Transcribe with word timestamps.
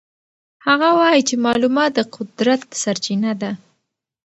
هغه 0.67 0.87
وایي 0.99 1.21
چې 1.29 1.35
معلومات 1.45 1.91
د 1.95 1.99
قدرت 2.15 2.61
سرچینه 2.81 3.31
ده. 3.41 3.51